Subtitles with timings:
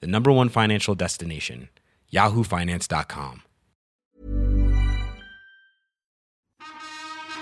[0.00, 1.68] the number one financial destination,
[2.12, 3.42] yahoofinance.com.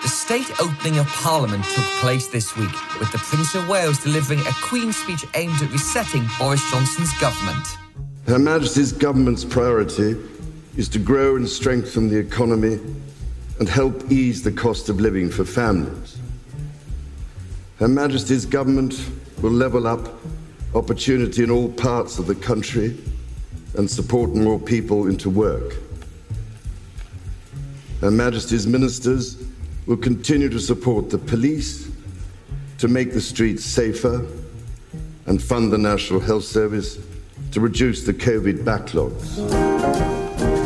[0.02, 4.40] The state opening of Parliament took place this week, with the Prince of Wales delivering
[4.40, 7.64] a Queen's speech aimed at resetting Boris Johnson's government.
[8.26, 10.16] Her Majesty's government's priority
[10.76, 12.80] is to grow and strengthen the economy
[13.60, 16.18] and help ease the cost of living for families.
[17.78, 19.08] Her Majesty's government
[19.40, 20.08] will level up
[20.74, 22.96] opportunity in all parts of the country
[23.76, 25.76] and support more people into work.
[28.00, 29.36] Her Majesty's ministers
[29.86, 31.90] will continue to support the police
[32.78, 34.26] to make the streets safer
[35.26, 36.98] and fund the National Health Service
[37.52, 39.38] to reduce the COVID backlogs.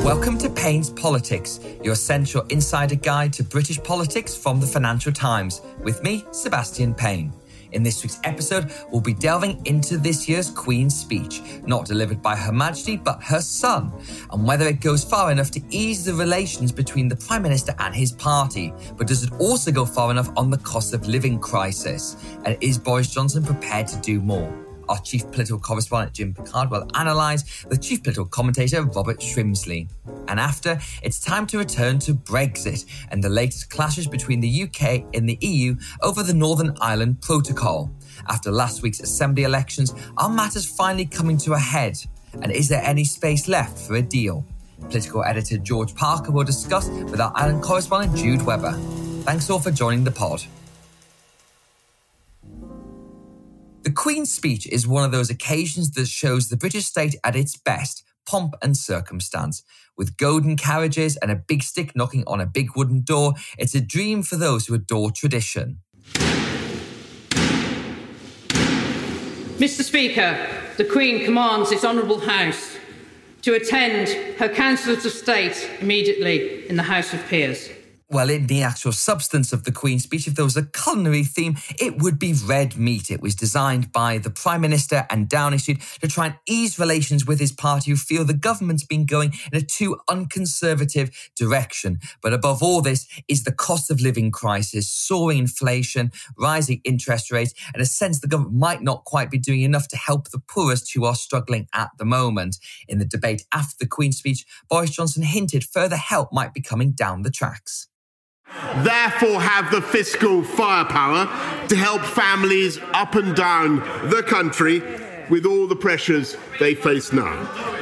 [0.05, 5.61] Welcome to Payne's Politics, your essential insider guide to British politics from the Financial Times,
[5.83, 7.33] with me, Sebastian Payne.
[7.77, 12.35] In this week's episode, we'll be delving into this year's Queen's speech, not delivered by
[12.35, 13.93] Her Majesty, but her son,
[14.33, 17.95] and whether it goes far enough to ease the relations between the Prime Minister and
[17.95, 18.73] his party.
[18.97, 22.17] But does it also go far enough on the cost of living crisis?
[22.47, 24.66] And is Boris Johnson prepared to do more?
[24.89, 29.89] Our chief political correspondent Jim Pickard will analyse the chief political commentator Robert Shrimsley.
[30.29, 35.05] And after, it's time to return to Brexit and the latest clashes between the UK
[35.15, 37.91] and the EU over the Northern Ireland Protocol.
[38.29, 41.99] After last week's Assembly elections, are matters finally coming to a head?
[42.43, 44.45] And is there any space left for a deal?
[44.81, 48.73] Political editor George Parker will discuss with our island correspondent Jude Webber.
[49.23, 50.45] Thanks all for joining the pod.
[53.87, 57.57] The Queen's speech is one of those occasions that shows the British state at its
[57.57, 59.63] best, pomp and circumstance.
[59.97, 63.81] With golden carriages and a big stick knocking on a big wooden door, it's a
[63.81, 65.83] dream for those who adore tradition.
[69.61, 69.83] Mr.
[69.83, 70.37] Speaker,
[70.79, 72.77] the Queen commands this Honourable House
[73.43, 74.09] to attend
[74.41, 77.69] her Counsellors of State immediately in the House of Peers.
[78.09, 81.57] Well, in the actual substance of the Queen's speech, if there was a culinary theme,
[81.81, 83.11] it would be red meat.
[83.11, 87.27] It was designed by the Prime Minister and Downing Street to try and ease relations
[87.27, 91.99] with his party who feel the government's been going in a too unconservative direction.
[92.23, 97.55] But above all this is the cost of living crisis, soaring inflation, rising interest rates,
[97.75, 100.93] and a sense the government might not quite be doing enough to help the poorest
[100.95, 102.59] who are struggling at the moment.
[102.87, 106.93] In the debate after the Queen's speech, Boris Johnson hinted further help might be coming
[106.93, 107.89] down the tracks
[108.85, 111.27] therefore have the fiscal firepower
[111.69, 113.77] to help families up and down
[114.11, 114.83] the country
[115.31, 117.33] with all the pressures they face now.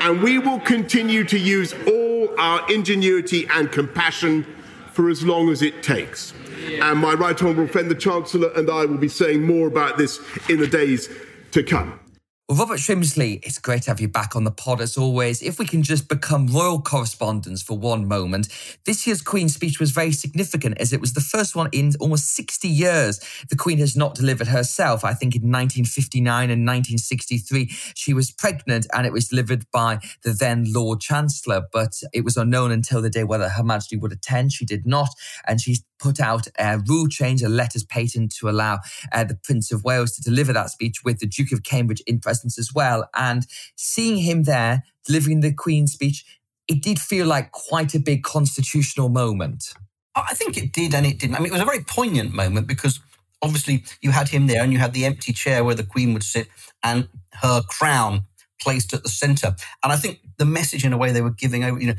[0.01, 4.47] And we will continue to use all our ingenuity and compassion
[4.93, 6.33] for as long as it takes.
[6.81, 10.21] And my right honourable friend, the Chancellor, and I will be saying more about this
[10.49, 11.09] in the days
[11.51, 11.99] to come.
[12.47, 15.41] Well, Robert Shrimsley, it's great to have you back on the pod as always.
[15.41, 18.49] If we can just become royal correspondents for one moment,
[18.85, 22.37] this year's Queen's speech was very significant as it was the first one in almost
[22.37, 23.19] 60 years
[23.49, 25.07] the Queen has not delivered herself.
[25.07, 30.35] I think in 1959 and 1963, she was pregnant and it was delivered by the
[30.35, 34.53] then Lord Chancellor, but it was unknown until the day whether Her Majesty would attend.
[34.53, 35.09] She did not,
[35.49, 38.79] and she put out a rule change, a letters patent to allow
[39.13, 42.21] uh, the Prince of Wales to deliver that speech with the Duke of Cambridge in
[42.43, 43.09] as well.
[43.15, 43.47] And
[43.77, 46.25] seeing him there delivering the Queen's speech,
[46.67, 49.75] it did feel like quite a big constitutional moment.
[50.17, 51.37] I think it did and it didn't.
[51.37, 53.01] I mean, it was a very poignant moment because
[53.43, 56.23] obviously you had him there and you had the empty chair where the Queen would
[56.23, 56.49] sit
[56.83, 57.09] and
[57.43, 58.27] her crown
[58.61, 59.55] placed at the center.
[59.83, 61.95] And I think the message, in a way, they were giving over, you know,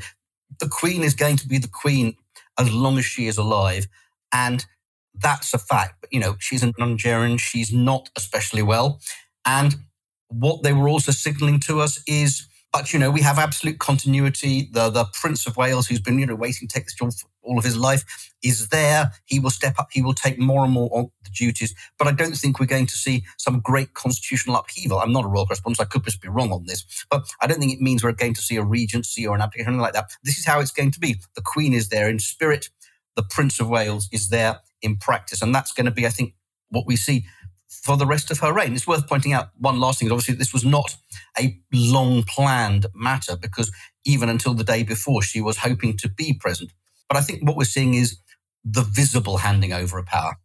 [0.58, 2.16] the Queen is going to be the Queen
[2.58, 3.86] as long as she is alive.
[4.32, 4.64] And
[5.14, 5.96] that's a fact.
[6.00, 7.38] But, you know, she's an Nigerian.
[7.38, 9.00] She's not especially well.
[9.46, 9.76] And
[10.28, 14.68] what they were also signaling to us is, but, you know, we have absolute continuity.
[14.70, 17.28] The, the Prince of Wales, who's been, you know, waiting to take this job for
[17.42, 19.12] all of his life, is there.
[19.24, 19.88] He will step up.
[19.92, 21.74] He will take more and more on the duties.
[21.98, 24.98] But I don't think we're going to see some great constitutional upheaval.
[24.98, 25.80] I'm not a royal correspondent.
[25.80, 26.84] I could just be wrong on this.
[27.10, 29.78] But I don't think it means we're going to see a regency or an anything
[29.78, 30.10] like that.
[30.22, 31.16] This is how it's going to be.
[31.34, 32.68] The Queen is there in spirit.
[33.14, 35.40] The Prince of Wales is there in practice.
[35.40, 36.34] And that's going to be, I think,
[36.68, 37.24] what we see
[37.68, 38.74] for the rest of her reign.
[38.74, 40.10] It's worth pointing out one last thing.
[40.10, 40.96] Obviously, this was not
[41.38, 43.70] a long planned matter because
[44.04, 46.72] even until the day before, she was hoping to be present.
[47.08, 48.18] But I think what we're seeing is
[48.64, 50.36] the visible handing over of power.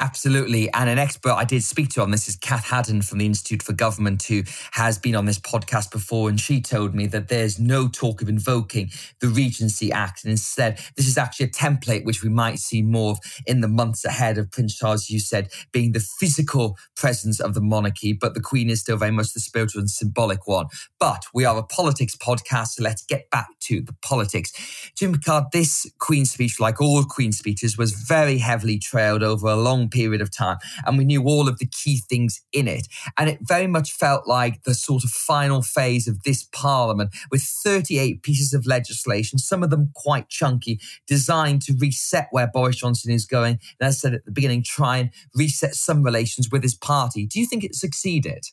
[0.00, 0.72] Absolutely.
[0.72, 3.64] And an expert I did speak to on this is Kath Haddon from the Institute
[3.64, 6.28] for Government, who has been on this podcast before.
[6.28, 8.90] And she told me that there's no talk of invoking
[9.20, 10.22] the Regency Act.
[10.22, 13.66] And instead, this is actually a template which we might see more of in the
[13.66, 18.12] months ahead of Prince Charles, you said, being the physical presence of the monarchy.
[18.12, 20.66] But the Queen is still very much the spiritual and symbolic one.
[21.00, 24.52] But we are a politics podcast, so let's get back to the politics.
[24.96, 29.56] Jim Pickard, this Queen's speech, like all Queen speeches, was very heavily trailed over a
[29.56, 30.58] long period of time.
[30.86, 32.88] And we knew all of the key things in it.
[33.16, 37.42] And it very much felt like the sort of final phase of this parliament with
[37.42, 43.12] 38 pieces of legislation, some of them quite chunky, designed to reset where Boris Johnson
[43.12, 43.58] is going.
[43.80, 47.26] And as I said at the beginning, try and reset some relations with his party.
[47.26, 48.44] Do you think it succeeded?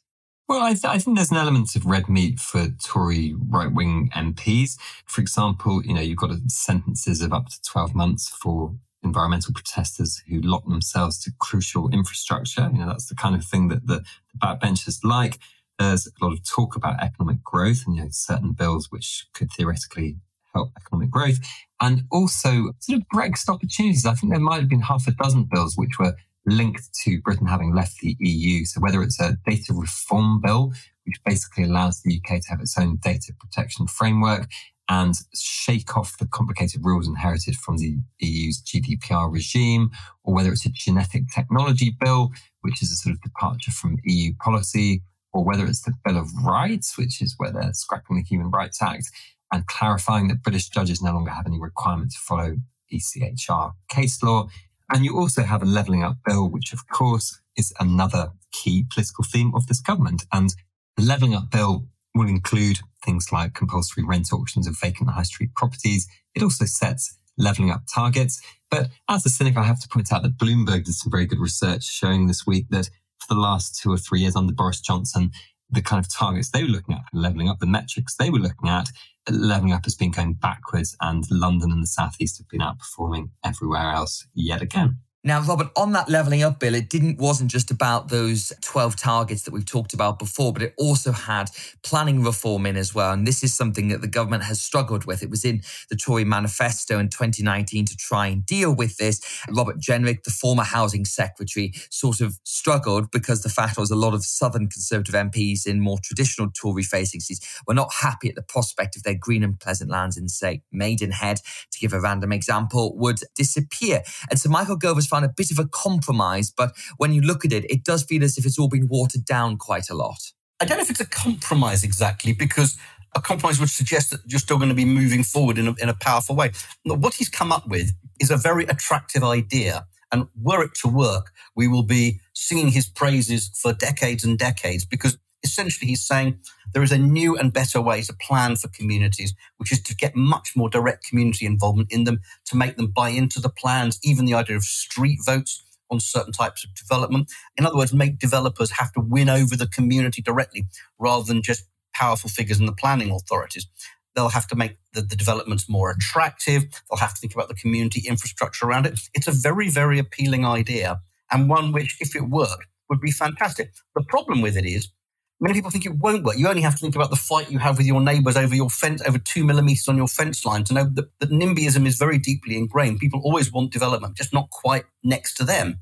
[0.48, 4.12] Well, I, th- I, think there's an element of red meat for Tory right wing
[4.16, 4.78] MPs.
[5.06, 10.22] For example, you know, you've got sentences of up to 12 months for environmental protesters
[10.28, 12.69] who lock themselves to crucial infrastructure.
[12.74, 14.04] You know, that's the kind of thing that the,
[14.34, 15.40] the backbenchers like.
[15.80, 19.50] There's a lot of talk about economic growth and you know, certain bills which could
[19.52, 20.18] theoretically
[20.54, 21.40] help economic growth,
[21.81, 24.06] and also sort of Brexit opportunities.
[24.06, 26.16] I think there might have been half a dozen bills which were
[26.46, 28.66] linked to Britain having left the EU.
[28.66, 30.72] So whether it's a data reform bill,
[31.06, 34.48] which basically allows the UK to have its own data protection framework,
[34.90, 39.90] and shake off the complicated rules inherited from the EU's GDPR regime,
[40.24, 44.34] or whether it's a genetic technology bill, which is a sort of departure from EU
[44.40, 45.02] policy,
[45.34, 48.82] or whether it's the Bill of Rights, which is where they're scrapping the Human Rights
[48.82, 49.12] Act
[49.52, 52.56] and clarifying that British judges no longer have any requirement to follow
[52.94, 54.48] ECHR case law.
[54.92, 59.24] And you also have a levelling up bill, which of course is another key political
[59.24, 60.26] theme of this government.
[60.32, 60.56] And
[60.96, 65.54] the levelling up bill will include things like compulsory rent auctions of vacant high street
[65.56, 66.08] properties.
[66.34, 68.42] It also sets levelling up targets.
[68.72, 71.40] But as a cynic, I have to point out that Bloomberg did some very good
[71.40, 72.90] research showing this week that
[73.20, 75.32] for the last two or three years under Boris Johnson,
[75.70, 78.40] the kind of targets they were looking at for levelling up, the metrics they were
[78.40, 78.90] looking at,
[79.30, 83.92] levelling up has been going backwards, and London and the Southeast have been outperforming everywhere
[83.92, 85.00] else yet again.
[85.25, 89.42] Now, Robert, on that levelling up bill, it didn't wasn't just about those 12 targets
[89.42, 91.50] that we've talked about before, but it also had
[91.81, 93.12] planning reform in as well.
[93.12, 95.24] And this is something that the government has struggled with.
[95.24, 99.19] It was in the Tory manifesto in 2019 to try and deal with this.
[99.50, 104.13] Robert Jenrick, the former housing secretary, sort of struggled because the fact was a lot
[104.13, 108.44] of Southern Conservative MPs in more traditional Tory facing seats were not happy at the
[108.44, 111.38] prospect of their green and pleasant lands in, say, Maidenhead,
[111.72, 114.04] to give a random example, would disappear.
[114.30, 117.46] And so Michael Gove was found a bit of a compromise, but when you look
[117.46, 120.20] at it, it does feel as if it's all been watered down quite a lot.
[120.60, 122.78] I don't know if it's a compromise exactly, because
[123.16, 125.88] a compromise would suggest that you're still going to be moving forward in a, in
[125.88, 126.52] a powerful way.
[126.84, 129.86] What he's come up with is a very attractive idea.
[130.12, 134.86] And were it to work, we will be singing his praises for decades and decades
[134.86, 136.40] because essentially he's saying
[136.74, 140.16] there is a new and better way to plan for communities, which is to get
[140.16, 144.26] much more direct community involvement in them, to make them buy into the plans, even
[144.26, 147.32] the idea of street votes on certain types of development.
[147.58, 150.66] In other words, make developers have to win over the community directly
[151.00, 151.64] rather than just
[151.94, 153.68] powerful figures in the planning authorities.
[154.16, 156.64] They'll have to make the, the, developments more attractive.
[156.90, 159.00] They'll have to think about the community infrastructure around it.
[159.14, 163.72] It's a very, very appealing idea and one which, if it worked, would be fantastic.
[163.96, 164.90] The problem with it is
[165.39, 166.38] Many people think it won't work.
[166.38, 168.70] You only have to think about the fight you have with your neighbours over your
[168.70, 172.18] fence, over two millimetres on your fence line to know that, that NIMBYism is very
[172.18, 173.00] deeply ingrained.
[173.00, 175.82] People always want development, just not quite next to them.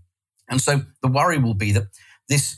[0.50, 1.88] And so the worry will be that
[2.28, 2.58] this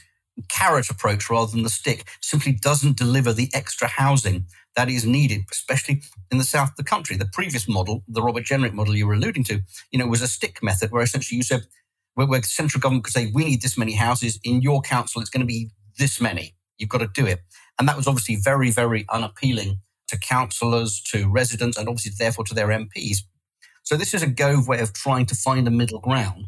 [0.50, 5.42] carrot approach rather than the stick simply doesn't deliver the extra housing that is needed,
[5.52, 7.16] especially in the south of the country.
[7.16, 9.62] The previous model, the Robert Jenrick model you were alluding to,
[9.92, 11.62] you know, was a stick method where essentially you said,
[12.16, 14.40] where, where central government could say, we need this many houses.
[14.44, 16.55] In your council, it's going to be this many.
[16.78, 17.42] You've got to do it.
[17.80, 22.54] And that was obviously very, very unappealing to councillors, to residents, and obviously therefore to
[22.54, 23.18] their MPs.
[23.84, 26.48] So this is a Gove way of trying to find a middle ground.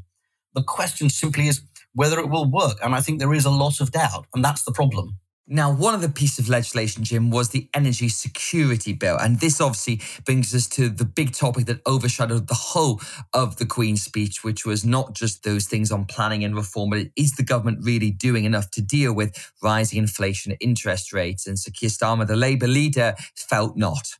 [0.53, 1.61] The question simply is
[1.93, 2.77] whether it will work.
[2.83, 4.25] And I think there is a lot of doubt.
[4.33, 5.17] And that's the problem.
[5.49, 9.15] Now, one of the pieces of legislation, Jim, was the Energy Security Bill.
[9.17, 12.99] And this obviously brings us to the big topic that overshadowed the whole
[13.33, 17.07] of the Queen's speech, which was not just those things on planning and reform, but
[17.15, 21.47] is the government really doing enough to deal with rising inflation interest rates?
[21.47, 24.15] And Sir Keir Starmer, the Labour leader, felt not.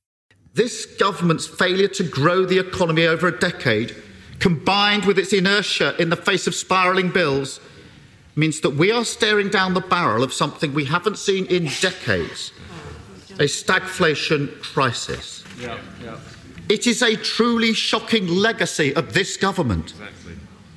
[0.54, 3.94] This government's failure to grow the economy over a decade,
[4.40, 7.60] combined with its inertia in the face of spiralling bills,
[8.38, 12.52] means that we are staring down the barrel of something we haven't seen in decades
[13.40, 15.44] a stagflation crisis.
[15.60, 16.18] Yeah, yeah.
[16.70, 19.92] It is a truly shocking legacy of this government.
[19.92, 20.34] Exactly.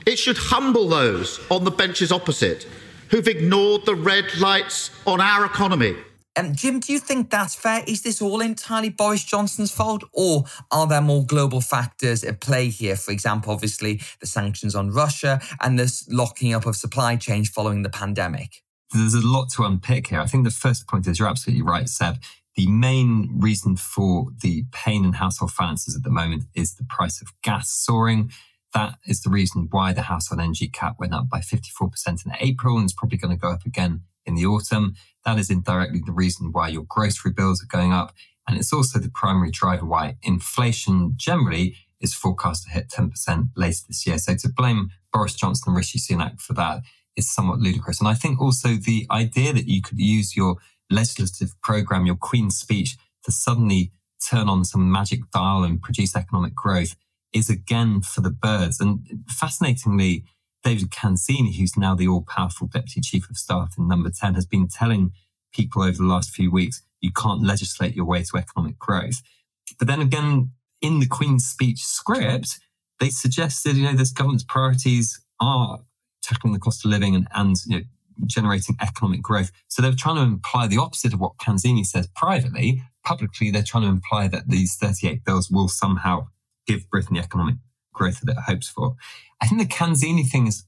[0.06, 2.66] It should humble those on the benches opposite
[3.08, 5.96] who've ignored the red lights on our economy.
[6.36, 7.82] Um, Jim, do you think that's fair?
[7.86, 12.68] Is this all entirely Boris Johnson's fault, or are there more global factors at play
[12.68, 12.94] here?
[12.94, 17.82] For example, obviously the sanctions on Russia and this locking up of supply chains following
[17.82, 18.62] the pandemic.
[18.92, 20.20] There's a lot to unpick here.
[20.20, 22.18] I think the first point is you're absolutely right, Seb.
[22.56, 27.20] The main reason for the pain in household finances at the moment is the price
[27.20, 28.30] of gas soaring.
[28.74, 32.76] That is the reason why the household energy cap went up by 54% in April
[32.76, 34.94] and is probably going to go up again in the autumn.
[35.24, 38.14] That is indirectly the reason why your grocery bills are going up.
[38.48, 43.80] And it's also the primary driver why inflation generally is forecast to hit 10% later
[43.86, 44.18] this year.
[44.18, 46.80] So to blame Boris Johnson and Rishi Sunak for that
[47.16, 48.00] is somewhat ludicrous.
[48.00, 50.56] And I think also the idea that you could use your
[50.90, 53.92] legislative program, your Queen's speech to suddenly
[54.28, 56.96] turn on some magic dial and produce economic growth
[57.32, 58.80] is again for the birds.
[58.80, 60.24] And fascinatingly,
[60.62, 64.46] David Canzini, who's now the all powerful deputy chief of staff in number 10, has
[64.46, 65.12] been telling
[65.52, 69.22] people over the last few weeks, you can't legislate your way to economic growth.
[69.78, 70.50] But then again,
[70.80, 72.58] in the Queen's speech script,
[72.98, 75.80] they suggested, you know, this government's priorities are
[76.22, 77.82] tackling the cost of living and, and you know,
[78.26, 79.50] generating economic growth.
[79.68, 82.82] So they're trying to imply the opposite of what Canzini says privately.
[83.04, 86.28] Publicly, they're trying to imply that these 38 bills will somehow
[86.66, 87.56] give Britain the economic
[88.00, 88.96] growth that it hopes for.
[89.42, 90.64] I think the Canzini thing is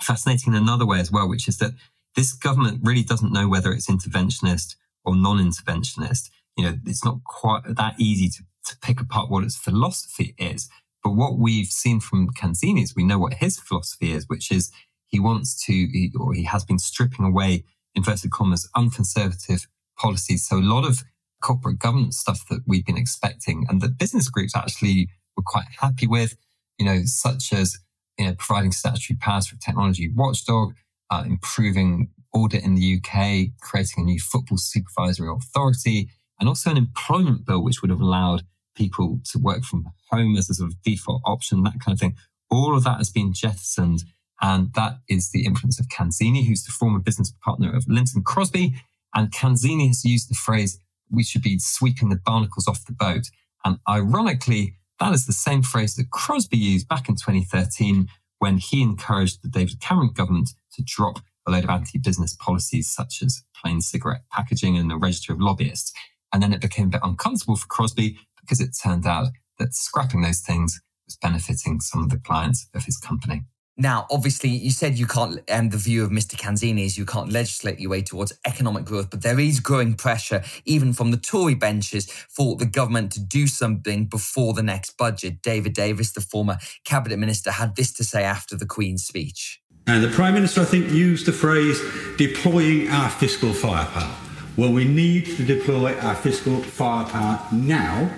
[0.00, 1.72] fascinating in another way as well, which is that
[2.14, 6.30] this government really doesn't know whether it's interventionist or non-interventionist.
[6.56, 10.68] You know, it's not quite that easy to, to pick apart what its philosophy is.
[11.02, 14.70] But what we've seen from Canzini is we know what his philosophy is, which is
[15.06, 19.66] he wants to, he, or he has been stripping away, inverted commas, unconservative
[19.98, 20.46] policies.
[20.46, 21.02] So a lot of
[21.42, 26.06] corporate governance stuff that we've been expecting and that business groups actually were quite happy
[26.06, 26.36] with,
[26.80, 27.78] you know, such as
[28.18, 30.74] you know, providing statutory powers for technology watchdog,
[31.10, 36.08] uh, improving audit in the UK, creating a new football supervisory authority,
[36.40, 38.42] and also an employment bill which would have allowed
[38.74, 42.14] people to work from home as a sort of default option, that kind of thing.
[42.50, 44.04] All of that has been jettisoned.
[44.40, 48.74] And that is the influence of Canzini, who's the former business partner of Lynton Crosby.
[49.14, 53.28] And Canzini has used the phrase, we should be sweeping the barnacles off the boat.
[53.66, 58.82] And ironically, that is the same phrase that Crosby used back in 2013 when he
[58.82, 63.80] encouraged the David Cameron government to drop a load of anti-business policies such as plain
[63.80, 65.92] cigarette packaging and the register of lobbyists.
[66.32, 69.28] And then it became a bit uncomfortable for Crosby because it turned out
[69.58, 73.42] that scrapping those things was benefiting some of the clients of his company.
[73.80, 76.36] Now, obviously, you said you can't, and the view of Mr.
[76.36, 80.42] Canzini is you can't legislate your way towards economic growth, but there is growing pressure,
[80.66, 85.40] even from the Tory benches, for the government to do something before the next budget.
[85.40, 89.62] David Davis, the former cabinet minister, had this to say after the Queen's speech.
[89.86, 91.80] And the Prime Minister, I think, used the phrase
[92.18, 94.14] deploying our fiscal firepower.
[94.58, 98.10] Well, we need to deploy our fiscal firepower now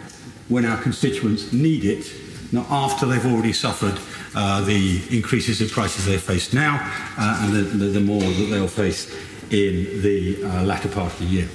[0.48, 2.12] when our constituents need it,
[2.52, 3.98] not after they've already suffered
[4.34, 6.78] uh, the increases in prices they face now
[7.18, 9.12] uh, and the, the, the, more that they'll face
[9.50, 11.48] in the uh, latter part of the year.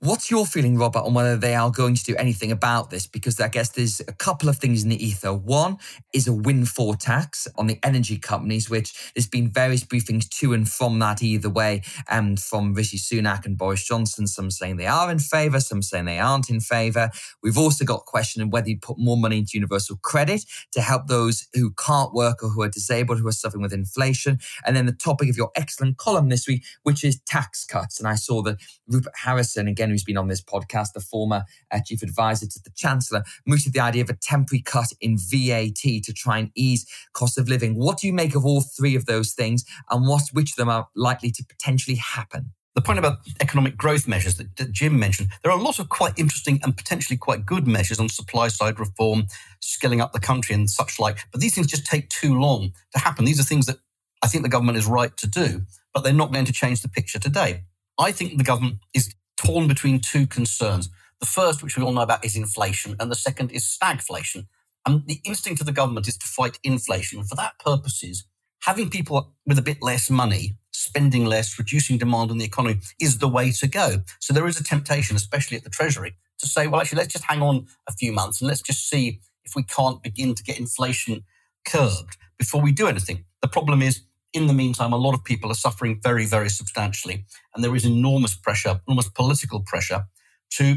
[0.00, 3.04] What's your feeling, Robert, on whether they are going to do anything about this?
[3.08, 5.34] Because I guess there's a couple of things in the ether.
[5.34, 5.78] One
[6.12, 10.68] is a windfall tax on the energy companies, which there's been various briefings to and
[10.68, 15.10] from that either way, and from Rishi Sunak and Boris Johnson, some saying they are
[15.10, 17.10] in favour, some saying they aren't in favour.
[17.42, 21.48] We've also got questioning whether you put more money into universal credit to help those
[21.54, 24.38] who can't work or who are disabled, who are suffering with inflation.
[24.64, 27.98] And then the topic of your excellent column this week, which is tax cuts.
[27.98, 31.44] And I saw that Rupert Harrison, again, again, who's been on this podcast, the former
[31.70, 36.02] uh, chief advisor to the chancellor, mooted the idea of a temporary cut in VAT
[36.04, 37.76] to try and ease cost of living.
[37.76, 40.68] What do you make of all three of those things, and what which of them
[40.68, 42.52] are likely to potentially happen?
[42.74, 45.88] the point about economic growth measures that, that, Jim mentioned, there are a lot of
[45.88, 49.26] quite interesting and potentially quite good measures on supply side reform,
[49.58, 51.18] scaling up the country and such like.
[51.32, 53.24] But these things just take too long to happen.
[53.24, 53.78] These are things that
[54.22, 56.88] I think the government is right to do, but they're not going to change the
[56.88, 57.64] picture today.
[57.98, 60.90] I think the government is torn between two concerns.
[61.20, 64.46] The first, which we all know about, is inflation, and the second is stagflation.
[64.86, 67.24] And the instinct of the government is to fight inflation.
[67.24, 68.24] For that purposes,
[68.62, 73.18] having people with a bit less money, spending less, reducing demand in the economy is
[73.18, 74.02] the way to go.
[74.20, 77.24] So there is a temptation, especially at the Treasury, to say, well, actually, let's just
[77.24, 80.58] hang on a few months and let's just see if we can't begin to get
[80.58, 81.24] inflation
[81.66, 83.24] curbed before we do anything.
[83.42, 84.02] The problem is
[84.38, 87.24] In the meantime, a lot of people are suffering very, very substantially.
[87.52, 90.04] And there is enormous pressure, almost political pressure,
[90.50, 90.76] to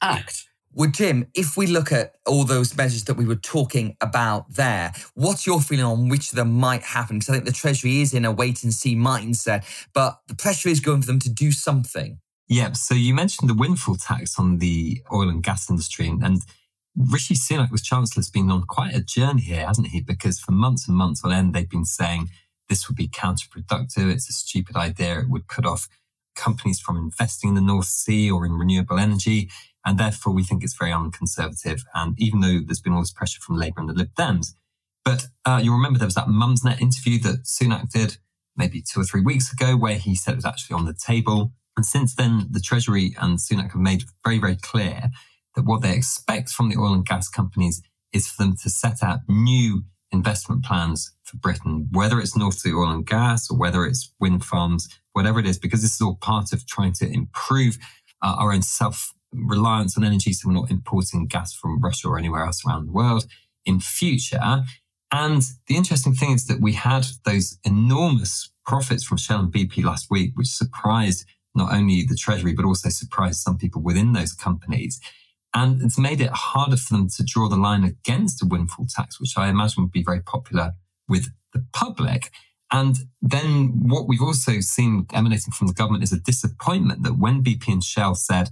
[0.00, 0.44] act.
[0.72, 4.94] Well, Jim, if we look at all those measures that we were talking about there,
[5.12, 7.18] what's your feeling on which of them might happen?
[7.18, 10.70] Because I think the Treasury is in a wait and see mindset, but the pressure
[10.70, 12.18] is going for them to do something.
[12.48, 12.72] Yeah.
[12.72, 16.40] So you mentioned the windfall tax on the oil and gas industry, and, and
[16.96, 20.00] Rishi Sunak, was Chancellor, has been on quite a journey here, hasn't he?
[20.00, 22.28] Because for months and months on end, they've been saying
[22.72, 24.10] this would be counterproductive.
[24.10, 25.20] It's a stupid idea.
[25.20, 25.90] It would put off
[26.34, 29.50] companies from investing in the North Sea or in renewable energy.
[29.84, 31.84] And therefore, we think it's very unconservative.
[31.94, 34.54] And even though there's been all this pressure from Labour and the Lib Dems,
[35.04, 38.16] but uh, you'll remember there was that Mumsnet interview that Sunak did
[38.56, 41.52] maybe two or three weeks ago, where he said it was actually on the table.
[41.76, 45.10] And since then, the Treasury and Sunak have made very, very clear
[45.56, 47.82] that what they expect from the oil and gas companies
[48.14, 52.72] is for them to set out new investment plans for Britain, whether it's North Sea
[52.72, 56.16] oil and gas or whether it's wind farms, whatever it is, because this is all
[56.16, 57.78] part of trying to improve
[58.22, 60.32] uh, our own self reliance on energy.
[60.32, 63.26] So we're not importing gas from Russia or anywhere else around the world
[63.64, 64.62] in future.
[65.12, 69.84] And the interesting thing is that we had those enormous profits from Shell and BP
[69.84, 74.32] last week, which surprised not only the Treasury, but also surprised some people within those
[74.32, 75.00] companies.
[75.54, 79.20] And it's made it harder for them to draw the line against a windfall tax,
[79.20, 80.72] which I imagine would be very popular
[81.08, 82.30] with the public.
[82.70, 87.44] And then what we've also seen emanating from the government is a disappointment that when
[87.44, 88.50] BP and Shell said,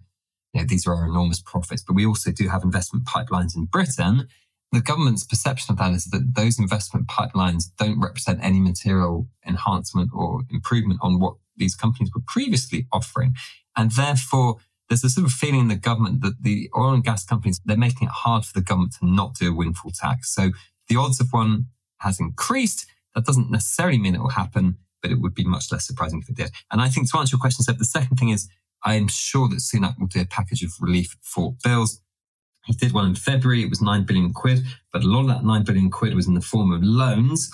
[0.52, 3.64] you know, these are our enormous profits, but we also do have investment pipelines in
[3.64, 4.28] Britain,
[4.73, 10.11] the government's perception of that is that those investment pipelines don't represent any material enhancement
[10.14, 13.35] or improvement on what these companies were previously offering.
[13.76, 14.59] And therefore,
[14.91, 17.77] there's a sort of feeling in the government that the oil and gas companies, they're
[17.77, 20.35] making it hard for the government to not do a windfall tax.
[20.35, 20.51] So
[20.89, 21.67] the odds of one
[22.01, 22.87] has increased.
[23.15, 26.29] That doesn't necessarily mean it will happen, but it would be much less surprising if
[26.29, 26.51] it did.
[26.73, 28.49] And I think to answer your question, Seb, the second thing is
[28.85, 32.03] I am sure that Sunak will do a package of relief for bills.
[32.67, 33.63] He did one in February.
[33.63, 36.35] It was 9 billion quid, but a lot of that 9 billion quid was in
[36.35, 37.50] the form of loans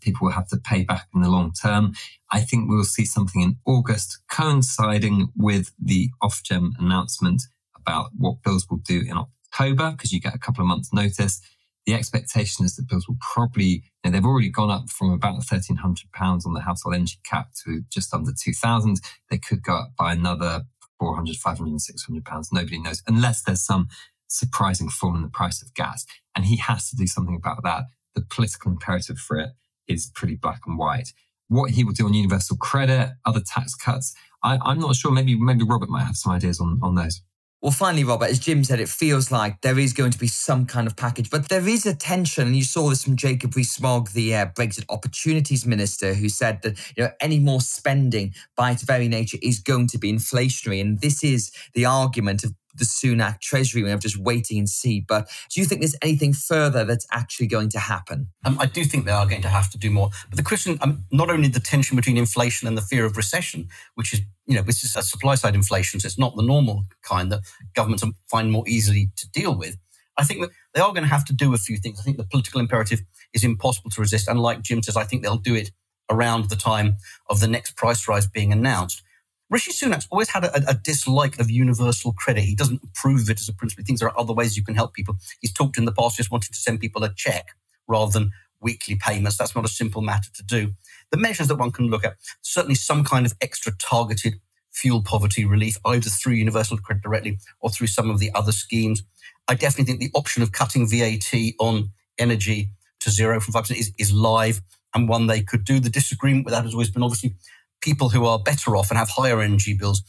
[0.00, 1.94] people will have to pay back in the long term.
[2.30, 7.42] I think we'll see something in August coinciding with the Ofgem announcement
[7.76, 11.40] about what bills will do in October, because you get a couple of months' notice.
[11.86, 15.40] The expectation is that bills will probably, you know, they've already gone up from about
[15.40, 20.12] £1,300 on the household energy cap to just under 2000 They could go up by
[20.12, 20.64] another
[21.00, 22.50] £400, £500, 600 pounds.
[22.52, 23.88] Nobody knows, unless there's some
[24.26, 26.04] surprising fall in the price of gas.
[26.36, 27.84] And he has to do something about that.
[28.14, 29.50] The political imperative for it
[29.88, 31.12] is pretty black and white.
[31.48, 35.10] What he will do on universal credit, other tax cuts, I, am not sure.
[35.10, 37.22] Maybe maybe Robert might have some ideas on, on those.
[37.60, 40.64] Well, finally, Robert, as Jim said, it feels like there is going to be some
[40.64, 42.46] kind of package, but there is a tension.
[42.46, 46.78] And you saw this from Jacob Rees-Mogg, the uh, Brexit Opportunities Minister, who said that
[46.96, 50.80] you know any more spending by its very nature is going to be inflationary.
[50.80, 55.00] And this is the argument of the Sunak Treasury way of just waiting and see.
[55.00, 58.28] But do you think there's anything further that's actually going to happen?
[58.44, 60.10] Um, I do think they are going to have to do more.
[60.28, 63.68] But the question, um, not only the tension between inflation and the fear of recession,
[63.94, 66.84] which is you know, this is a supply side inflation, so it's not the normal
[67.02, 67.40] kind that
[67.74, 69.76] governments find more easily to deal with.
[70.16, 72.00] I think that they are going to have to do a few things.
[72.00, 74.26] I think the political imperative is impossible to resist.
[74.26, 75.70] And like Jim says, I think they'll do it
[76.10, 76.96] around the time
[77.28, 79.02] of the next price rise being announced.
[79.50, 82.42] Rishi Sunak's always had a, a, dislike of universal credit.
[82.42, 83.82] He doesn't approve of it as a principle.
[83.82, 85.16] He thinks there are other ways you can help people.
[85.40, 87.46] He's talked in the past just wanting to send people a check
[87.86, 88.30] rather than
[88.60, 89.38] weekly payments.
[89.38, 90.72] That's not a simple matter to do.
[91.10, 94.34] The measures that one can look at, certainly some kind of extra targeted
[94.72, 99.02] fuel poverty relief, either through universal credit directly or through some of the other schemes.
[99.48, 103.92] I definitely think the option of cutting VAT on energy to zero from 5% is,
[103.98, 104.60] is live
[104.94, 105.80] and one they could do.
[105.80, 107.34] The disagreement with that has always been obviously
[107.80, 110.02] people who are better off and have higher energy bills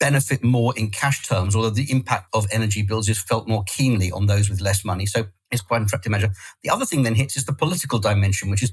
[0.00, 4.10] benefit more in cash terms, although the impact of energy bills is felt more keenly
[4.10, 5.06] on those with less money.
[5.06, 6.30] So it's quite an attractive measure.
[6.62, 8.72] The other thing then hits is the political dimension, which is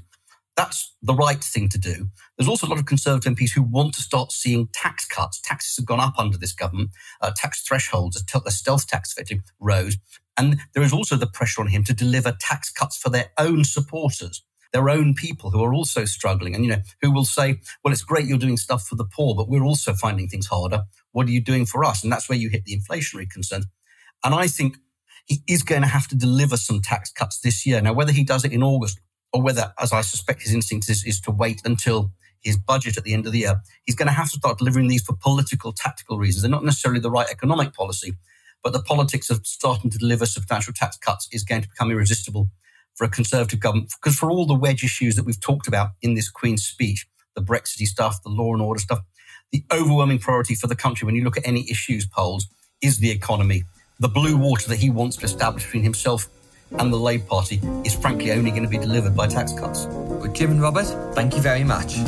[0.56, 2.08] that's the right thing to do.
[2.36, 5.40] There's also a lot of Conservative MPs who want to start seeing tax cuts.
[5.40, 6.90] Taxes have gone up under this government.
[7.22, 9.96] Uh, tax thresholds, a, stealth tax effectively rose.
[10.36, 13.64] And there is also the pressure on him to deliver tax cuts for their own
[13.64, 17.92] supporters their own people who are also struggling and, you know, who will say, well,
[17.92, 20.84] it's great you're doing stuff for the poor, but we're also finding things harder.
[21.12, 22.02] What are you doing for us?
[22.02, 23.64] And that's where you hit the inflationary concern.
[24.24, 24.76] And I think
[25.26, 27.80] he is going to have to deliver some tax cuts this year.
[27.80, 28.98] Now, whether he does it in August
[29.32, 33.04] or whether, as I suspect his instinct is, is to wait until his budget at
[33.04, 35.72] the end of the year, he's going to have to start delivering these for political,
[35.72, 36.42] tactical reasons.
[36.42, 38.14] They're not necessarily the right economic policy,
[38.64, 42.50] but the politics of starting to deliver substantial tax cuts is going to become irresistible
[42.94, 46.14] for a Conservative government, because for all the wedge issues that we've talked about in
[46.14, 49.00] this Queen's speech, the Brexity stuff, the law and order stuff,
[49.50, 52.46] the overwhelming priority for the country, when you look at any issues polls,
[52.82, 53.64] is the economy.
[54.00, 56.28] The blue water that he wants to establish between himself
[56.78, 59.86] and the Labour Party is frankly only going to be delivered by tax cuts.
[59.86, 61.98] But Jim and Robert, thank you very much.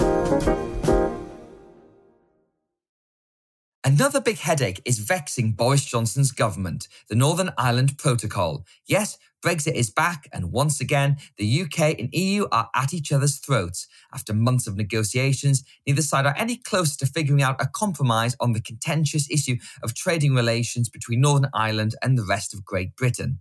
[3.87, 8.65] Another big headache is vexing Boris Johnson's government, the Northern Ireland Protocol.
[8.87, 13.37] Yes, Brexit is back, and once again, the UK and EU are at each other's
[13.37, 13.87] throats.
[14.15, 18.53] After months of negotiations, neither side are any closer to figuring out a compromise on
[18.53, 23.41] the contentious issue of trading relations between Northern Ireland and the rest of Great Britain.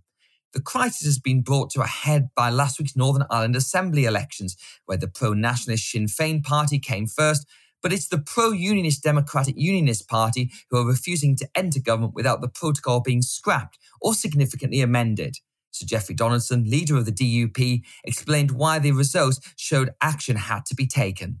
[0.52, 4.58] The crisis has been brought to a head by last week's Northern Ireland Assembly elections,
[4.84, 7.46] where the pro nationalist Sinn Féin party came first
[7.82, 12.40] but it's the pro unionist Democratic Unionist Party who are refusing to enter government without
[12.40, 15.36] the protocol being scrapped or significantly amended.
[15.74, 20.74] Sir Jeffrey Donaldson, leader of the DUP, explained why the results showed action had to
[20.74, 21.40] be taken.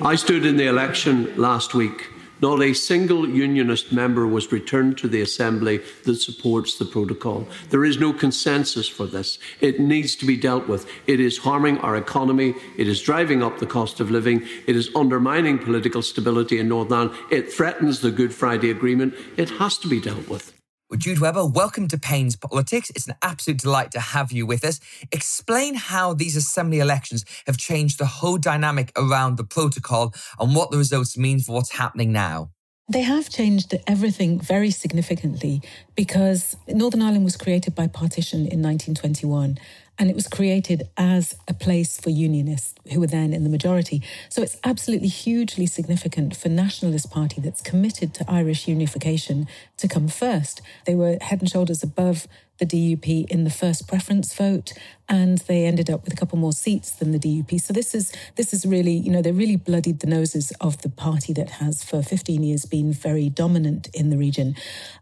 [0.00, 2.08] I stood in the election last week
[2.40, 7.48] not a single unionist member was returned to the Assembly that supports the protocol.
[7.70, 9.38] There is no consensus for this.
[9.60, 10.86] It needs to be dealt with.
[11.06, 12.54] It is harming our economy.
[12.76, 14.46] It is driving up the cost of living.
[14.66, 17.18] It is undermining political stability in Northern Ireland.
[17.30, 19.14] It threatens the Good Friday Agreement.
[19.38, 20.55] It has to be dealt with.
[20.88, 22.90] Well, Jude Webber, welcome to Payne's Politics.
[22.90, 24.78] It's an absolute delight to have you with us.
[25.10, 30.70] Explain how these assembly elections have changed the whole dynamic around the protocol and what
[30.70, 32.50] the results mean for what's happening now.
[32.88, 35.60] They have changed everything very significantly
[35.96, 39.58] because Northern Ireland was created by partition in 1921
[39.98, 44.02] and it was created as a place for unionists who were then in the majority.
[44.28, 50.08] So it's absolutely hugely significant for Nationalist Party that's committed to Irish unification to come
[50.08, 50.60] first.
[50.84, 52.26] They were head and shoulders above
[52.58, 54.72] the DUP in the first preference vote,
[55.08, 57.60] and they ended up with a couple more seats than the DUP.
[57.60, 60.88] So this is this is really, you know, they really bloodied the noses of the
[60.88, 64.56] party that has for 15 years been very dominant in the region.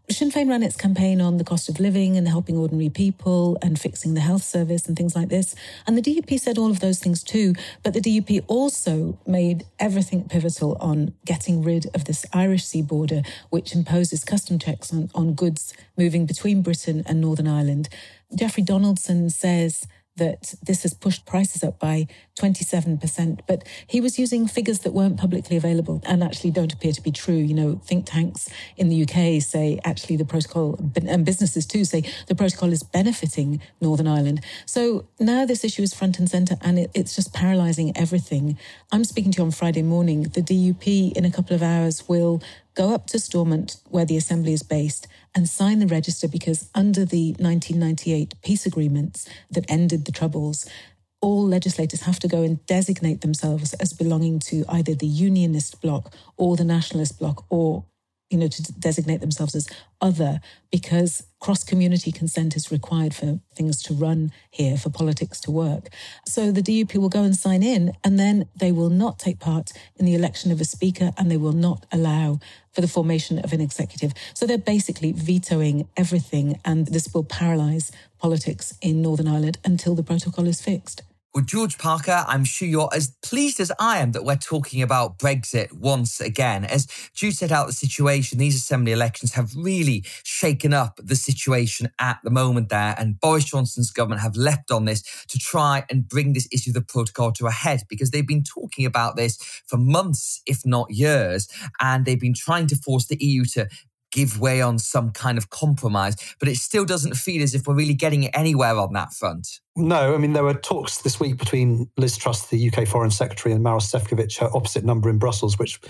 [0.09, 3.79] Sinn Féin ran its campaign on the cost of living and helping ordinary people and
[3.79, 5.55] fixing the health service and things like this.
[5.87, 10.27] And the DUP said all of those things too, but the DUP also made everything
[10.27, 15.33] pivotal on getting rid of this Irish sea border, which imposes custom checks on, on
[15.33, 17.89] goods moving between Britain and Northern Ireland.
[18.33, 22.07] Jeffrey Donaldson says that this has pushed prices up by
[22.39, 23.39] 27%.
[23.47, 27.11] But he was using figures that weren't publicly available and actually don't appear to be
[27.11, 27.35] true.
[27.35, 32.03] You know, think tanks in the UK say actually the protocol, and businesses too say
[32.27, 34.43] the protocol is benefiting Northern Ireland.
[34.65, 38.57] So now this issue is front and centre and it, it's just paralysing everything.
[38.91, 40.23] I'm speaking to you on Friday morning.
[40.23, 42.41] The DUP in a couple of hours will
[42.75, 47.05] go up to Stormont, where the Assembly is based, and sign the register because under
[47.05, 50.69] the 1998 peace agreements that ended the Troubles,
[51.21, 56.13] all legislators have to go and designate themselves as belonging to either the Unionist bloc
[56.37, 57.85] or the Nationalist bloc or
[58.29, 59.67] you know, to designate themselves as
[60.01, 60.39] other
[60.71, 65.89] because cross community consent is required for things to run here, for politics to work.
[66.27, 69.71] So the DUP will go and sign in, and then they will not take part
[69.95, 72.39] in the election of a speaker and they will not allow
[72.75, 74.13] for the formation of an executive.
[74.33, 80.03] So they're basically vetoing everything, and this will paralyse politics in Northern Ireland until the
[80.03, 81.01] protocol is fixed.
[81.35, 85.19] Well, George Parker, I'm sure you're as pleased as I am that we're talking about
[85.19, 86.63] Brexit once again.
[86.63, 91.89] As Jude set out the situation, these assembly elections have really shaken up the situation
[91.99, 92.95] at the moment there.
[92.97, 96.75] And Boris Johnson's government have leapt on this to try and bring this issue of
[96.75, 99.35] the protocol to a head because they've been talking about this
[99.67, 101.49] for months, if not years.
[101.81, 103.67] And they've been trying to force the EU to
[104.15, 107.75] give way on some kind of compromise, but it still doesn't feel as if we're
[107.75, 109.59] really getting anywhere on that front.
[109.75, 113.53] No, I mean, there were talks this week between Liz Truss, the UK Foreign Secretary,
[113.53, 115.81] and Maros Sefcovic, her opposite number in Brussels, which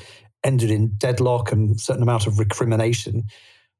[0.43, 3.25] ended in deadlock and a certain amount of recrimination.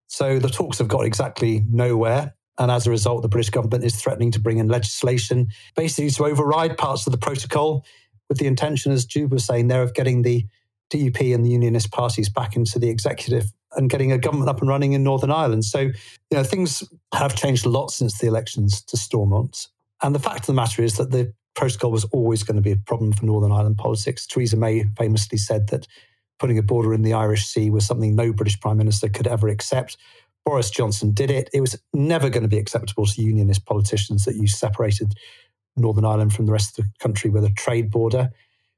[0.08, 2.36] So the talks have got exactly nowhere.
[2.60, 6.26] And as a result, the British government is threatening to bring in legislation basically to
[6.26, 7.84] override parts of the protocol
[8.30, 10.46] with the intention, as Jude was saying there, of getting the
[10.94, 14.70] DUP and the Unionist parties back into the executive and getting a government up and
[14.70, 15.66] running in Northern Ireland.
[15.66, 15.94] So, you
[16.32, 16.84] know, things
[17.14, 19.68] have changed a lot since the elections to Stormont.
[20.02, 22.72] And the fact of the matter is that the protocol was always going to be
[22.72, 24.28] a problem for Northern Ireland politics.
[24.28, 25.88] Theresa May famously said that
[26.38, 29.48] putting a border in the Irish Sea was something no British Prime Minister could ever
[29.48, 29.98] accept.
[30.46, 31.50] Boris Johnson did it.
[31.54, 35.14] It was never going to be acceptable to unionist politicians that you separated
[35.76, 38.30] Northern Ireland from the rest of the country with a trade border.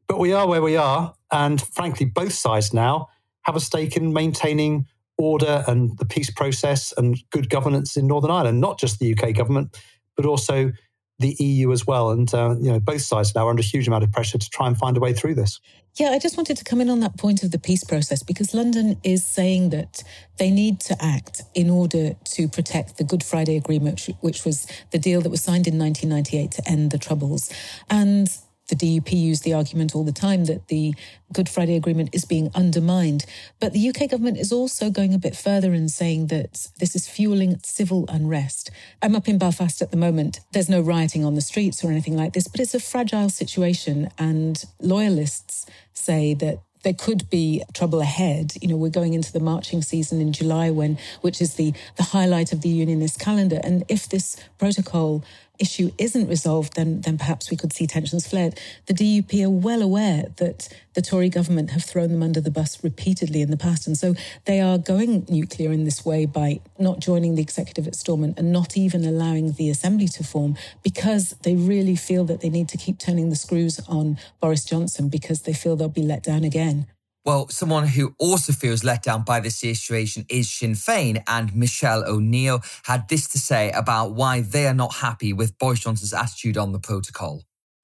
[0.07, 1.13] But we are where we are.
[1.31, 3.09] And frankly, both sides now
[3.47, 4.85] have a stake in maintaining
[5.17, 9.33] order and the peace process and good governance in Northern Ireland, not just the UK
[9.33, 9.75] government,
[10.15, 10.71] but also
[11.19, 12.11] the EU as well.
[12.11, 14.49] And, uh, you know, both sides now are under a huge amount of pressure to
[14.49, 15.59] try and find a way through this.
[15.97, 18.53] Yeah, I just wanted to come in on that point of the peace process because
[18.53, 20.03] London is saying that
[20.37, 24.99] they need to act in order to protect the Good Friday Agreement, which was the
[24.99, 27.51] deal that was signed in 1998 to end the Troubles.
[27.89, 28.29] And
[28.67, 30.93] the DUP use the argument all the time that the
[31.33, 33.25] Good Friday Agreement is being undermined.
[33.59, 37.07] But the UK government is also going a bit further and saying that this is
[37.07, 38.71] fueling civil unrest.
[39.01, 40.41] I'm up in Belfast at the moment.
[40.51, 44.09] There's no rioting on the streets or anything like this, but it's a fragile situation.
[44.17, 48.53] And loyalists say that there could be trouble ahead.
[48.61, 52.03] You know, we're going into the marching season in July when which is the the
[52.03, 53.59] highlight of the unionist calendar.
[53.63, 55.23] And if this protocol
[55.59, 58.51] issue isn't resolved, then then perhaps we could see tensions flare.
[58.85, 62.83] The DUP are well aware that the Tory government have thrown them under the bus
[62.83, 64.15] repeatedly in the past, and so
[64.45, 68.51] they are going nuclear in this way by not joining the executive at Stormont and
[68.51, 72.77] not even allowing the assembly to form because they really feel that they need to
[72.77, 76.87] keep turning the screws on Boris Johnson because they feel they'll be let down again.
[77.27, 82.05] Well, someone who also feels let down by this situation is Sinn Féin, and Michelle
[82.07, 86.57] O'Neill had this to say about why they are not happy with Boris Johnson's attitude
[86.57, 87.43] on the protocol.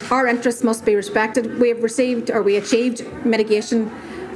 [0.09, 1.59] Our interests must be respected.
[1.59, 3.89] We have received or we achieved mitigation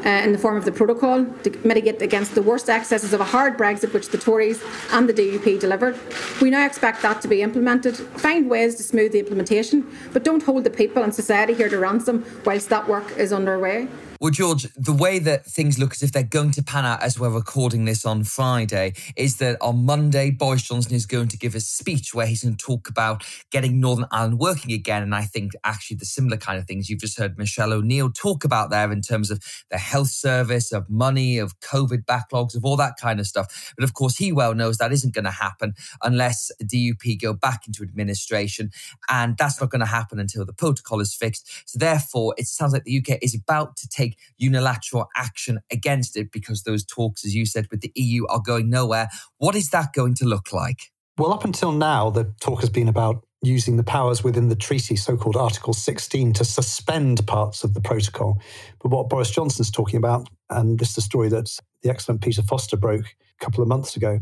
[0.05, 3.25] uh, in the form of the protocol to mitigate against the worst excesses of a
[3.25, 5.97] hard Brexit, which the Tories and the DUP delivered.
[6.41, 7.95] We now expect that to be implemented.
[7.95, 11.79] Find ways to smooth the implementation, but don't hold the people and society here to
[11.79, 13.87] ransom whilst that work is underway.
[14.19, 17.19] Well, George, the way that things look as if they're going to pan out as
[17.19, 21.53] we're recording this on Friday is that on Monday, Boris Johnson is going to give
[21.53, 25.03] a speech where he's going to talk about getting Northern Ireland working again.
[25.03, 28.43] And I think actually the similar kind of things you've just heard Michelle O'Neill talk
[28.43, 32.77] about there in terms of the health service, of money, of COVID backlogs, of all
[32.77, 33.71] that kind of stuff.
[33.77, 37.33] But of course, he well knows that isn't going to happen unless the DUP go
[37.33, 38.71] back into administration.
[39.09, 41.69] And that's not going to happen until the protocol is fixed.
[41.69, 46.17] So therefore, it sounds like the UK is about to take take unilateral action against
[46.17, 49.09] it because those talks, as you said, with the EU are going nowhere.
[49.37, 50.91] What is that going to look like?
[51.17, 54.95] Well, up until now, the talk has been about using the powers within the treaty,
[54.95, 58.39] so called Article 16, to suspend parts of the protocol.
[58.81, 62.41] But what Boris Johnson's talking about, and this is a story that the excellent Peter
[62.41, 64.19] Foster broke a couple of months ago,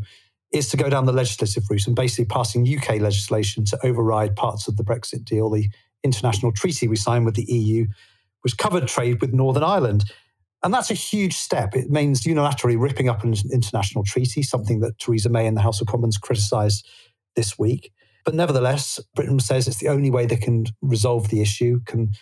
[0.52, 4.68] is to go down the legislative route and basically passing UK legislation to override parts
[4.68, 5.68] of the Brexit deal, the
[6.04, 7.86] international treaty we signed with the EU,
[8.46, 10.04] which covered trade with Northern Ireland.
[10.62, 11.74] And that's a huge step.
[11.74, 15.80] It means unilaterally ripping up an international treaty, something that Theresa May and the House
[15.80, 16.88] of Commons criticised
[17.34, 17.90] this week.
[18.24, 22.12] But nevertheless, Britain says it's the only way they can resolve the issue, can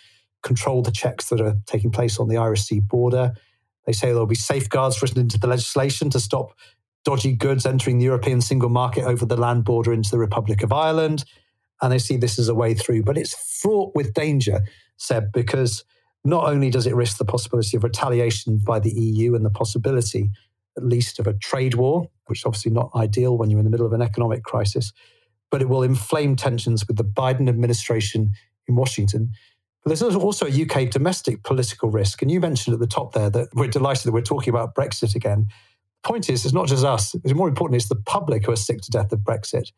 [0.41, 3.33] control the checks that are taking place on the Irish Sea border.
[3.85, 6.53] They say there'll be safeguards written into the legislation to stop
[7.03, 10.73] dodgy goods entering the European single market over the land border into the Republic of
[10.73, 11.23] Ireland.
[11.83, 13.03] And they see this as a way through.
[13.03, 14.61] But it's fraught with danger,
[14.97, 15.83] Seb, because
[16.25, 20.31] not only does it risk the possibility of retaliation by the EU and the possibility,
[20.75, 23.71] at least, of a trade war, which is obviously not ideal when you're in the
[23.71, 24.91] middle of an economic crisis,
[25.51, 28.31] but it will inflame tensions with the Biden administration
[28.67, 29.31] in Washington.
[29.83, 32.23] But there's also a UK domestic political risk.
[32.23, 35.15] And you mentioned at the top there that we're delighted that we're talking about Brexit
[35.15, 35.45] again.
[36.03, 38.57] The point is, it's not just us, it's more important, it's the public who are
[38.57, 39.71] sick to death of Brexit.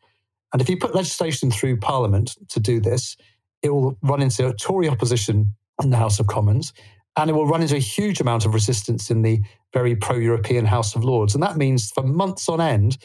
[0.54, 3.18] And if you put legislation through Parliament to do this,
[3.62, 6.72] it will run into a Tory opposition in the House of Commons.
[7.16, 9.40] And it will run into a huge amount of resistance in the
[9.72, 11.34] very pro European House of Lords.
[11.34, 12.98] And that means for months on end,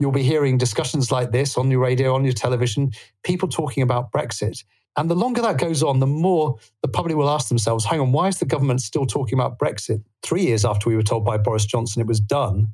[0.00, 2.92] you'll be hearing discussions like this on your radio, on your television,
[3.24, 4.64] people talking about Brexit.
[4.96, 8.12] And the longer that goes on, the more the public will ask themselves hang on,
[8.12, 11.36] why is the government still talking about Brexit three years after we were told by
[11.36, 12.68] Boris Johnson it was done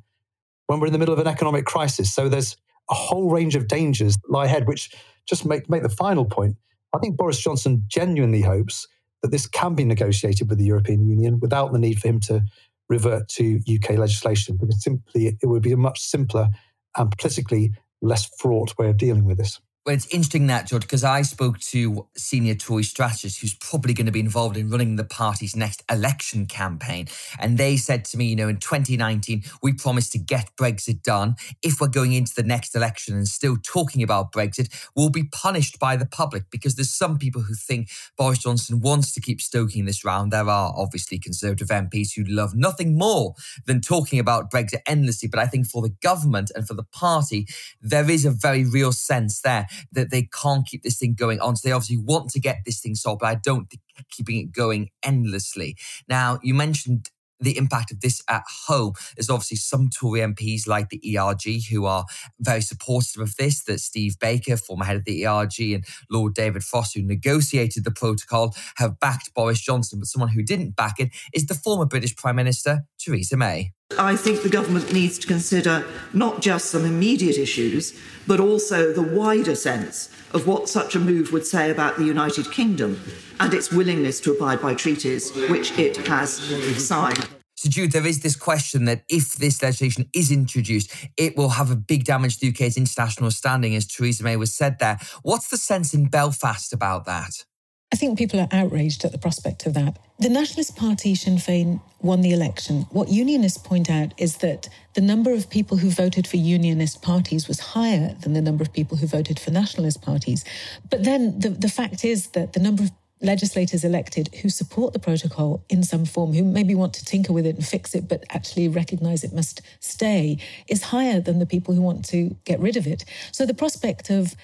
[0.67, 2.13] when we're in the middle of an economic crisis?
[2.13, 2.57] So there's
[2.89, 4.91] a whole range of dangers lie ahead, which
[5.27, 6.55] just make, make the final point.
[6.93, 8.87] I think Boris Johnson genuinely hopes
[9.21, 12.43] that this can be negotiated with the European Union without the need for him to
[12.89, 16.49] revert to UK legislation, because simply it would be a much simpler
[16.97, 19.59] and politically less fraught way of dealing with this.
[19.85, 24.07] Well, it's interesting that, George, because I spoke to senior Tory strategist who's probably going
[24.07, 27.07] to be involved in running the party's next election campaign.
[27.37, 31.35] And they said to me, you know, in 2019, we promised to get Brexit done.
[31.61, 35.77] If we're going into the next election and still talking about Brexit, we'll be punished
[35.77, 39.85] by the public because there's some people who think Boris Johnson wants to keep stoking
[39.85, 40.33] this round.
[40.33, 43.35] There are obviously Conservative MPs who love nothing more
[43.67, 45.29] than talking about Brexit endlessly.
[45.29, 47.45] But I think for the government and for the party,
[47.79, 51.55] there is a very real sense there that they can't keep this thing going on.
[51.55, 54.51] So they obviously want to get this thing solved, but I don't think keeping it
[54.51, 55.77] going endlessly.
[56.07, 57.09] Now, you mentioned
[57.39, 58.93] the impact of this at home.
[59.15, 62.05] There's obviously some Tory MPs like the ERG who are
[62.39, 66.63] very supportive of this, that Steve Baker, former head of the ERG, and Lord David
[66.63, 69.99] Frost, who negotiated the protocol, have backed Boris Johnson.
[69.99, 73.73] But someone who didn't back it is the former British Prime Minister, Theresa May.
[73.97, 79.01] I think the government needs to consider not just some immediate issues, but also the
[79.01, 83.01] wider sense of what such a move would say about the United Kingdom
[83.39, 86.37] and its willingness to abide by treaties which it has
[86.85, 87.27] signed.
[87.57, 91.71] So, Jude, there is this question that if this legislation is introduced, it will have
[91.71, 94.99] a big damage to the UK's international standing, as Theresa May was said there.
[95.23, 97.45] What's the sense in Belfast about that?
[97.93, 99.97] I think people are outraged at the prospect of that.
[100.19, 102.81] The Nationalist Party, Sinn Féin, won the election.
[102.89, 107.47] What unionists point out is that the number of people who voted for unionist parties
[107.47, 110.43] was higher than the number of people who voted for nationalist parties.
[110.89, 114.99] But then the, the fact is that the number of legislators elected who support the
[114.99, 118.23] protocol in some form, who maybe want to tinker with it and fix it, but
[118.29, 122.77] actually recognize it must stay, is higher than the people who want to get rid
[122.77, 123.05] of it.
[123.31, 124.35] So the prospect of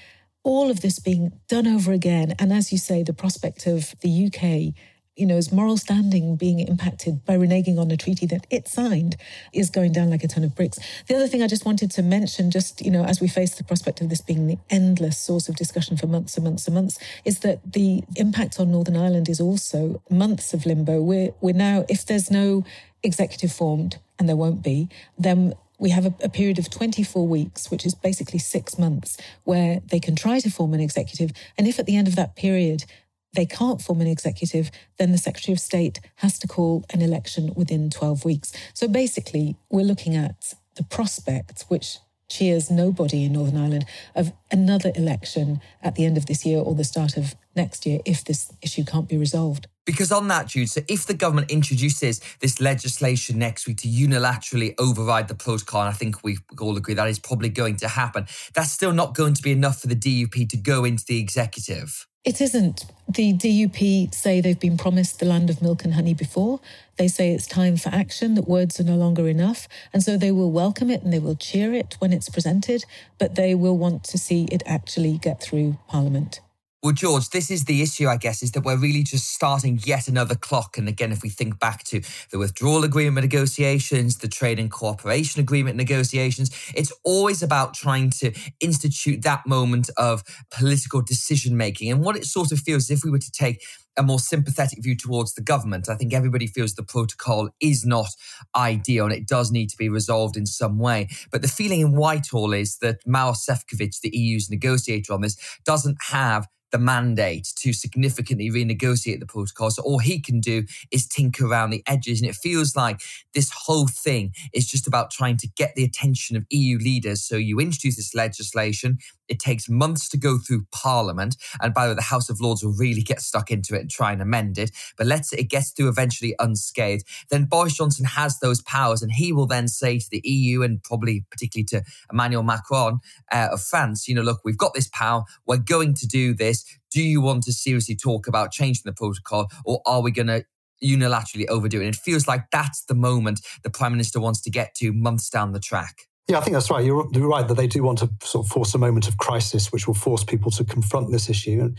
[0.44, 4.26] all of this being done over again, and as you say, the prospect of the
[4.28, 4.74] UK
[5.16, 9.18] you know, its moral standing being impacted by reneging on a treaty that it signed
[9.54, 10.80] is going down like a ton of bricks.
[11.08, 13.64] The other thing I just wanted to mention, just, you know, as we face the
[13.64, 16.98] prospect of this being the endless source of discussion for months and months and months,
[17.26, 21.02] is that the impact on Northern Ireland is also months of limbo.
[21.02, 22.64] We're, we're now, if there's no
[23.04, 27.72] executive formed, and there won't be, then we have a, a, period of 24 weeks,
[27.72, 31.32] which is basically six months, where they can try to form an executive.
[31.58, 32.86] And if at the end of that period
[33.34, 37.52] they can't form an executive, then the Secretary of State has to call an election
[37.56, 38.54] within 12 weeks.
[38.74, 41.98] So basically, we're looking at the prospect, which
[42.30, 46.76] cheers nobody in Northern Ireland, of another election at the end of this year or
[46.76, 49.68] the start of next year if this issue can't be resolved.
[49.86, 54.76] Because on that, Jude, so if the government introduces this legislation next week to unilaterally
[54.78, 58.28] override the protocol, and I think we all agree that is probably going to happen,
[58.54, 62.08] that's still not going to be enough for the DUP to go into the executive.
[62.24, 62.86] It isn't.
[63.10, 66.60] The DUP say they've been promised the land of milk and honey before.
[66.98, 69.68] They say it's time for action, that words are no longer enough.
[69.92, 72.86] And so they will welcome it and they will cheer it when it's presented,
[73.18, 76.42] but they will want to see it actually get through Parliament.
[76.84, 80.08] Well, George, this is the issue, I guess, is that we're really just starting yet
[80.08, 80.80] another clock.
[80.80, 85.40] And again, if we think back to the withdrawal agreement negotiations, the trade and cooperation
[85.42, 91.92] agreement negotiations, it's always about trying to institute that moment of political decision making.
[91.92, 93.62] And what it sort of feels if we were to take
[93.96, 95.88] a more sympathetic view towards the government.
[95.88, 98.08] I think everybody feels the protocol is not
[98.56, 101.10] ideal and it does need to be resolved in some way.
[101.30, 105.98] But the feeling in Whitehall is that Maros Sefcovic, the EU's negotiator on this, doesn't
[106.10, 109.72] have the mandate to significantly renegotiate the protocol.
[109.72, 112.22] So all he can do is tinker around the edges.
[112.22, 113.02] And it feels like
[113.34, 117.24] this whole thing is just about trying to get the attention of EU leaders.
[117.24, 118.98] So you introduce this legislation,
[119.32, 121.38] it takes months to go through Parliament.
[121.62, 123.90] And by the way, the House of Lords will really get stuck into it and
[123.90, 124.72] try and amend it.
[124.98, 127.08] But let's say it gets through eventually unscathed.
[127.30, 130.84] Then Boris Johnson has those powers and he will then say to the EU and
[130.84, 133.00] probably particularly to Emmanuel Macron
[133.32, 135.24] uh, of France, you know, look, we've got this power.
[135.48, 136.66] We're going to do this.
[136.92, 140.44] Do you want to seriously talk about changing the protocol or are we going to
[140.84, 141.86] unilaterally overdo it?
[141.86, 145.30] And it feels like that's the moment the Prime Minister wants to get to months
[145.30, 146.08] down the track.
[146.32, 146.86] Yeah, I think that's right.
[146.86, 149.74] You're, you're, right that they do want to sort of force a moment of crisis,
[149.74, 151.60] which will force people to confront this issue.
[151.60, 151.78] And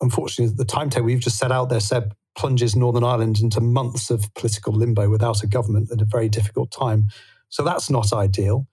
[0.00, 4.32] unfortunately, the timetable we've just set out there, Seb, plunges Northern Ireland into months of
[4.34, 7.08] political limbo without a government at a very difficult time.
[7.48, 8.68] So that's not ideal.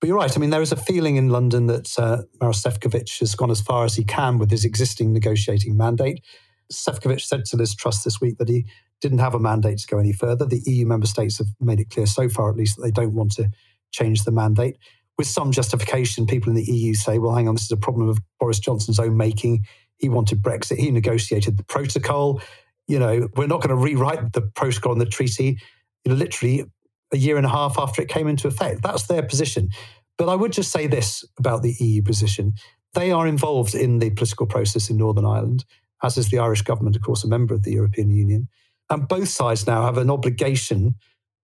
[0.00, 0.36] But you're right.
[0.36, 3.60] I mean, there is a feeling in London that uh, Maros Sefcovic has gone as
[3.60, 6.24] far as he can with his existing negotiating mandate.
[6.72, 8.66] Sefcovic said to Liz Truss this week that he
[9.00, 10.44] didn't have a mandate to go any further.
[10.44, 13.14] The EU member states have made it clear so far, at least, that they don't
[13.14, 13.52] want to
[13.92, 14.76] change the mandate.
[15.16, 18.08] With some justification, people in the EU say, well, hang on, this is a problem
[18.08, 19.64] of Boris Johnson's own making.
[19.96, 20.78] He wanted Brexit.
[20.78, 22.40] He negotiated the protocol.
[22.86, 25.58] You know, we're not going to rewrite the protocol and the treaty
[26.04, 26.64] you know, literally
[27.12, 28.82] a year and a half after it came into effect.
[28.82, 29.70] That's their position.
[30.16, 32.54] But I would just say this about the EU position.
[32.94, 35.64] They are involved in the political process in Northern Ireland,
[36.02, 38.48] as is the Irish government, of course, a member of the European Union.
[38.90, 40.94] And both sides now have an obligation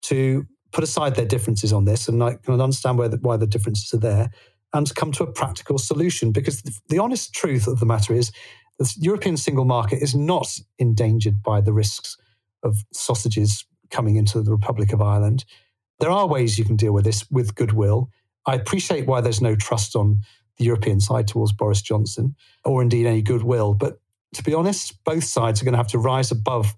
[0.04, 3.94] to put aside their differences on this and I can understand the, why the differences
[3.94, 4.30] are there
[4.74, 6.32] and come to a practical solution.
[6.32, 8.32] Because the, the honest truth of the matter is
[8.80, 10.48] the European single market is not
[10.78, 12.18] endangered by the risks
[12.64, 15.46] of sausages coming into the Republic of Ireland.
[16.00, 18.10] There are ways you can deal with this with goodwill.
[18.46, 20.22] I appreciate why there's no trust on
[20.58, 23.74] the European side towards Boris Johnson or indeed any goodwill.
[23.74, 24.00] But
[24.36, 26.76] to be honest, both sides are going to have to rise above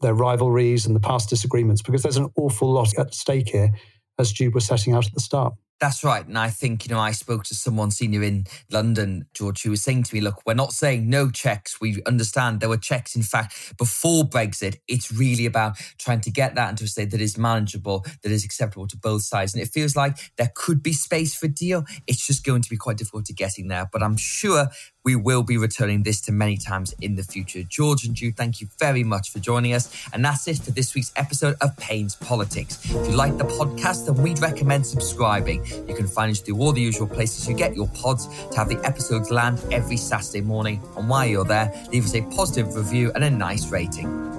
[0.00, 3.70] their rivalries and the past disagreements, because there's an awful lot at stake here,
[4.18, 5.54] as Jude was setting out at the start.
[5.80, 6.26] That's right.
[6.26, 9.80] And I think, you know, I spoke to someone senior in London, George, who was
[9.80, 11.80] saying to me, look, we're not saying no checks.
[11.80, 14.78] We understand there were checks, in fact, before Brexit.
[14.88, 18.44] It's really about trying to get that into a state that is manageable, that is
[18.44, 19.54] acceptable to both sides.
[19.54, 21.84] And it feels like there could be space for deal.
[22.08, 23.88] It's just going to be quite difficult to getting there.
[23.92, 24.66] But I'm sure
[25.08, 27.62] we will be returning this to many times in the future.
[27.62, 29.90] George and Jude, thank you very much for joining us.
[30.12, 32.78] And that's it for this week's episode of Payne's Politics.
[32.84, 35.64] If you like the podcast, then we'd recommend subscribing.
[35.88, 38.68] You can find us through all the usual places you get your pods to have
[38.68, 40.82] the episodes land every Saturday morning.
[40.98, 44.37] And while you're there, leave us a positive review and a nice rating.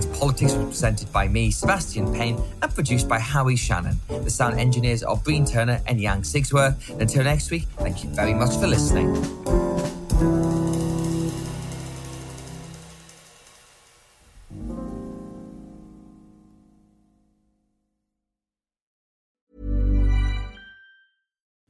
[0.00, 4.00] Payne's Politics was presented by me, Sebastian Payne, and produced by Howie Shannon.
[4.08, 6.98] The sound engineers are Breen Turner and Yang Sigsworth.
[6.98, 9.14] Until next week, thank you very much for listening.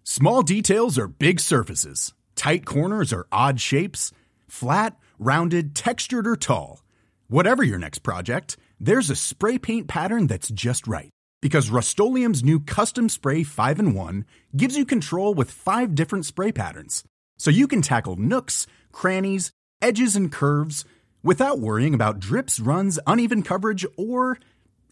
[0.04, 2.12] Small details are big surfaces.
[2.36, 4.12] Tight corners are odd shapes.
[4.46, 6.82] Flat, rounded, textured, or tall.
[7.30, 11.10] Whatever your next project, there's a spray paint pattern that's just right.
[11.40, 12.34] Because Rust-Oleum
[12.66, 14.24] Custom Spray 5 in 1
[14.56, 17.04] gives you control with five different spray patterns.
[17.38, 20.84] So you can tackle nooks, crannies, edges, and curves
[21.22, 24.36] without worrying about drips, runs, uneven coverage, or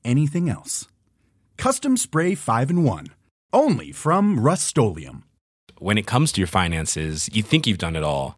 [0.05, 0.87] anything else.
[1.57, 3.09] Custom Spray 5 in 1.
[3.53, 4.79] Only from Rust
[5.79, 8.38] When it comes to your finances, you think you've done it all.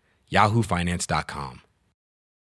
[0.31, 1.70] yahoofinance.com.